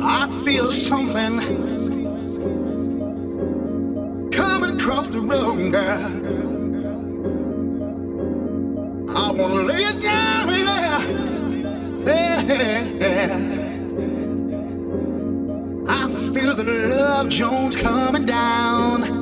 [0.00, 1.38] I feel something
[4.30, 6.10] coming across the room, girl.
[9.16, 10.32] I wanna lay it down.
[12.04, 13.38] Yeah.
[15.88, 19.21] I feel the love Jones coming down.